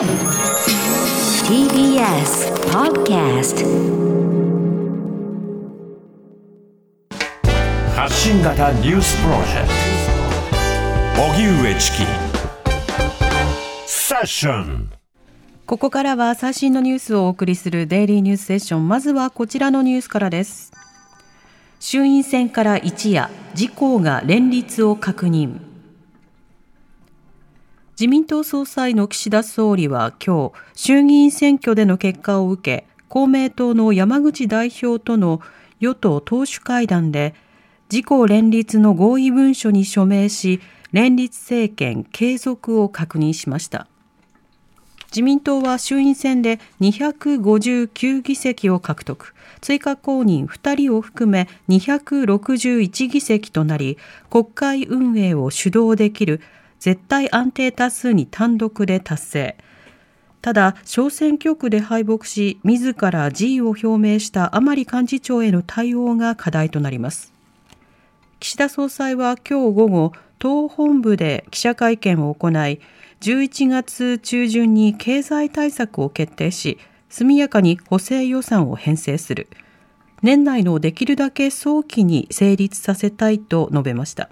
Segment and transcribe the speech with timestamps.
[0.00, 0.08] TBS
[2.72, 3.66] Podcast
[7.94, 9.68] 発信型ニュースプロジェク
[11.16, 11.98] ト荻上チキ
[13.86, 14.90] セッション
[15.66, 18.88] ここからは最新のニュースをお送りするデイリーニュースセッション。
[18.88, 20.72] まずはこちらのニュースからです。
[21.78, 25.69] 衆院選から一夜、自公が連立を確認。
[28.00, 35.42] 自民党総裁の岸田総理は今日、衆議院選挙での結果を受け、公明党の山口代表との
[35.80, 37.34] 与党党首会談で、
[37.92, 43.86] 自公連立の合意文書に署名し、連立政権継続を確認しました。
[45.08, 53.98] 自民党は衆院選で259議席を獲得、追加公認2人を含め261議席となり、
[54.30, 56.40] 国会運営を主導できる
[56.80, 59.56] 絶対安定多数に単独で達成。
[60.42, 67.34] ただ、小選挙区で敗北し、自ら辞意を表明した甘利幹事長への対応が課題となります。
[68.40, 72.80] 岸田総裁は今日午後、党本部で記者会見を行い、
[73.20, 76.78] 11月中旬に経済対策を決定し、
[77.10, 79.48] 速やかに補正予算を編成する。
[80.22, 84.30] 年内のできるだけ早期に成立させたいと述べました。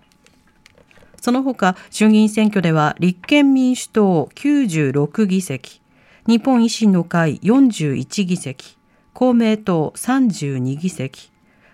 [1.20, 5.80] その他、衆議院選挙では立憲民主党96議席、
[6.26, 8.76] 日本維新の会41議席、
[9.14, 11.32] 公明党32議席、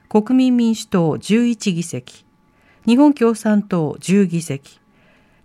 [0.09, 2.25] 国民民主党11議席、
[2.87, 4.81] 日本共産党10議席、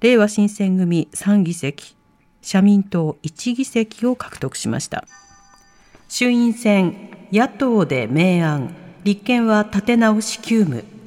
[0.02, 1.97] れいわ新選組3議席、
[2.41, 5.06] 社民党1議席を獲得しました。
[6.08, 10.98] 衆院選、野党で明暗、立憲は立て直し急務。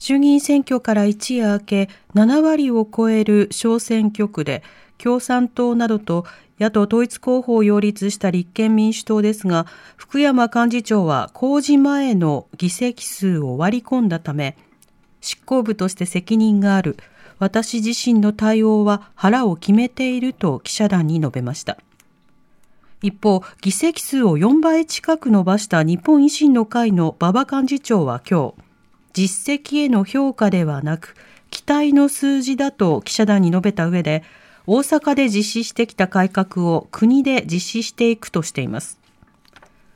[0.00, 4.62] 衆議院選挙から一夜明け、7割を超える小選挙区で、
[4.96, 6.24] 共産党などと
[6.58, 14.56] 野党統一候補を擁立した立憲民主党ですが、福山幹事長は公示前の議席数を割り込んだため、
[15.20, 16.96] 執行部として責任がある。
[17.38, 21.76] 私自身の対応は腹を決めていると記者団に述べました。
[23.02, 28.69] 一方、議席数を4倍近く伸ばした日本維新の会の馬場幹事長は今日、
[29.12, 31.14] 実績への評価ではなく、
[31.50, 34.22] 期待の数字だと記者団に述べた上で、
[34.66, 39.00] 大阪で実施してきた改革を国で実施していくとしています。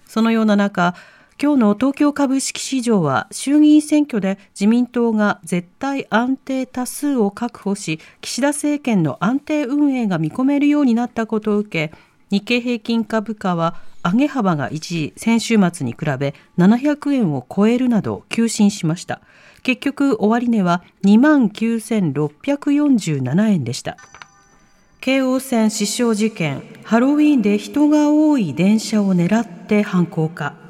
[0.07, 0.95] そのような中、
[1.43, 11.95] 今日の東京株式市場は衆議院選挙で自民党が絶対安定多数を確保し、岸田政権の安定運営が見込めるようになったことを受け、
[12.35, 19.21] 日経平均株価は上げ幅が一時先週末に比べ700円を超えるなど急進しました。
[19.63, 23.97] 結局終値は29,647円でした。
[25.01, 30.64] 京王線死傷事件、ハロウィーンで人が多い電車を狙って犯行か。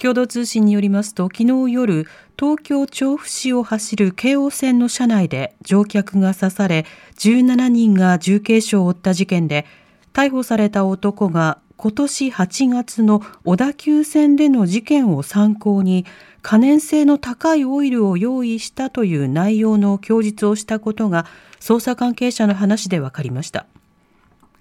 [0.00, 2.06] 共同通信によりますと昨日夜
[2.38, 6.86] 東京調布市を走る京王線の車内で乗客が刺され
[7.16, 9.66] 17人が重軽傷を負った事件で
[10.12, 16.06] 逮捕された男が今年8月の小田急線での事件を参考に
[16.42, 21.26] 可燃性の高いオイルを用意したという内容の供述をしたことが
[21.60, 23.66] 捜査関係者の話で分かりました。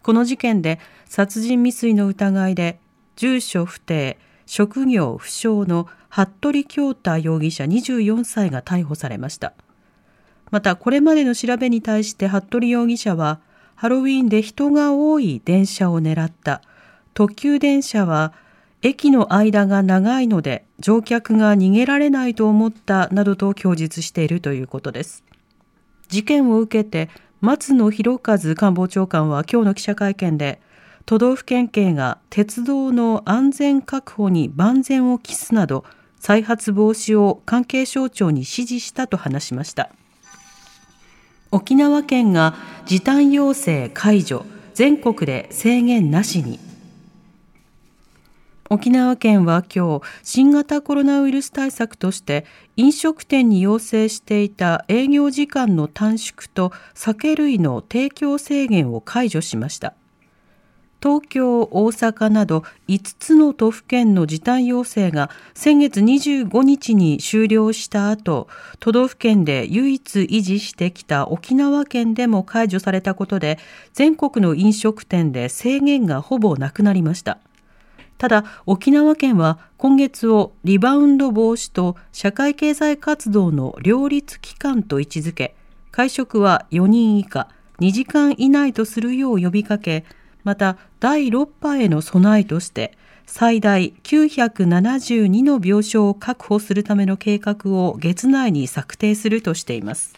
[0.03, 2.79] この事件で殺人未遂の疑いで
[3.15, 9.53] 住所不定職業不詳の服部京太容疑者24歳が逮捕されました。
[10.49, 13.41] また、これまでの調べに対して服部容疑者は、
[13.75, 16.63] ハロウィーンで人が多い電車を狙った。
[17.13, 18.33] 特急電車は、
[18.81, 25.23] 駅の間が長いので乗客が逃げられないと思ったなどと供述しているということです。
[26.09, 27.09] 事件を受けて
[27.41, 30.61] 松野博一官房長官は今日の記者会見で
[31.07, 35.85] 都道府県警が鉄道の安全確保に万全を期すなど
[36.19, 39.89] 再発防止を関係省庁に指示したと話しました。
[41.49, 46.59] 沖縄県が時短要請解除全国で制限なしに。
[48.69, 52.45] 沖縄県は今日新型コロナウイルス対策として
[52.75, 59.93] 飲食店に要請していた営業時間の短縮と酒類の提供制限を解除しました。
[61.01, 68.47] 東京、大阪など5つの都府県の時短要請が先月25日に終了した後、
[68.79, 73.59] 都道府県で唯一維持してきた沖縄県でも解除されたことで、
[73.93, 77.37] 全国の飲食店で制限がほぼなくなりました。
[78.17, 85.55] ただ、沖縄県は今月をリバウンド防止と社会経済活動の両立期間と位置づけ、
[85.91, 87.49] 会食は4人以下、
[87.79, 90.03] 2時間以内とするよう呼びかけ、
[90.47, 100.13] また第6波への備えとして最大972の病床を確保するための計画を月内に策定するとしています。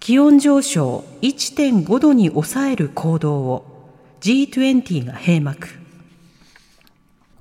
[0.00, 3.90] 気温上昇1.5度に抑える行動を
[4.22, 5.68] G20 が閉幕。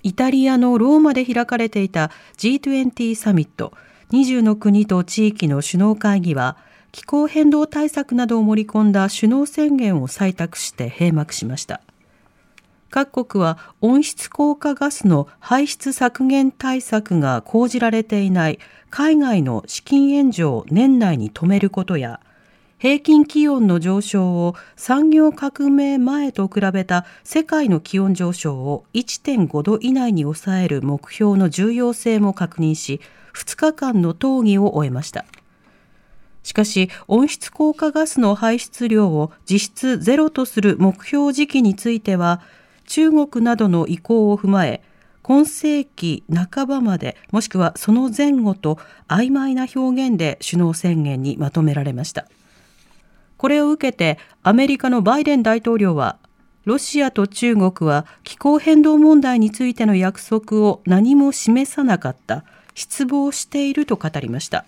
[0.04, 3.72] イタリアのローマで開かれていた G20 サミット
[4.10, 6.58] 20の国と地域の首脳会議は
[6.92, 11.82] 気候変動対策などを盛り込んだ首脳宣言を採択して閉幕しました。
[12.90, 18.60] 各国は温室効果ガスの排出削減対策が講じられていない
[18.90, 22.20] 海外の資金援助を年内に止めることや
[22.78, 33.00] 平均気温の上昇を産業革命前と比べた世界の気温上昇を1.5度以内に抑える目標の重要性も確認し
[33.34, 35.26] 2日間の討議を終えました。
[36.44, 42.42] しかし温室効果ガスの排出量を実質ゼロとする目標時期については
[42.88, 44.84] 中国などの意向を踏まえ
[45.22, 52.28] 今世紀半ばまでもしくはその前後と曖昧な表現で首脳宣言にまとめられました。
[53.38, 56.18] これを受けてアメリカのバイデン大統領は
[56.66, 62.44] ロシアと中国は気候変動問題についての約束を何も示さなかった
[62.76, 64.66] 失望していると語りました。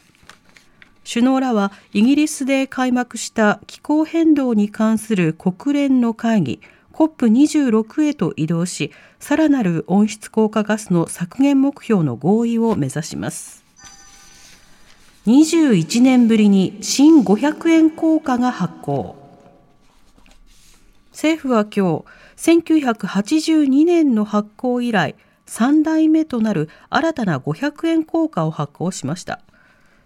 [1.04, 6.62] 首脳らはイギリスで開幕した気候変動に関する国連の会議
[6.94, 13.64] COP26 へと移動しさらなる温室効果ガスの削減目標の合意を目指します。
[15.26, 19.16] 21年ぶりに新500円硬貨が発行。
[21.12, 22.04] 政府は今
[22.36, 25.16] 日1982年の発行以来
[25.48, 29.42] 3代目となる新たな500円硬貨を発行しました。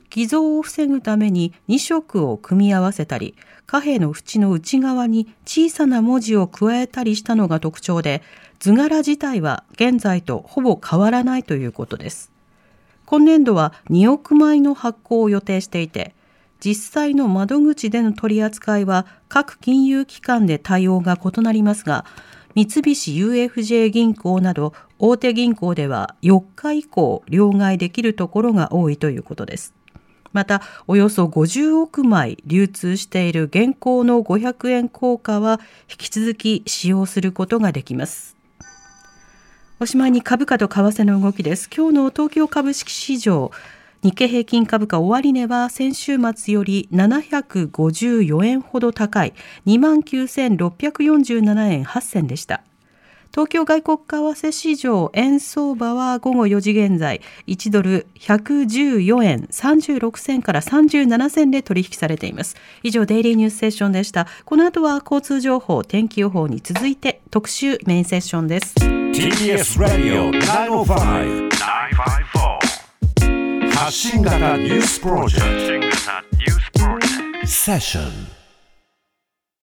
[0.10, 8.22] 偽造を防ぐために2色を組み合わせたり貨幣の縁の内側に小さな文字を加えたりしたのが特徴で
[8.60, 12.32] 図柄自体は現在とほぼ変わらないということです。
[13.06, 16.14] 今年度は2億枚の発行を予定していて
[16.60, 22.06] 実際の窓口での取り扱いは各金融機関で対応が異なりますが
[22.56, 29.77] 三菱 UFJ 銀行など大手銀行では4日以降両替できるところが多いということです。
[30.38, 38.38] またおよそ50億枚流通している現行の500円硬貨は引き続き使用することができます。
[39.80, 41.68] おしまいに株価と為替の動きです。
[41.76, 43.50] 今日の東京株式市場
[44.04, 49.34] 日経平均株価終値は先週末より754円ほど高い
[49.66, 52.62] 29,647円8銭でした。
[53.32, 62.56] 東京外国為替市場円相場は午後4時現在1ドル114円36銭から37銭で取引されています。
[62.84, 64.28] 以上デイリーニュースセッションでした。
[64.46, 68.76] この後は交通情報天気予報に続いて特集メインセッションです。
[68.76, 71.48] TBS ラディオ905-954
[73.76, 75.98] 発信型ニュースプロジェクト。
[77.46, 78.37] セッション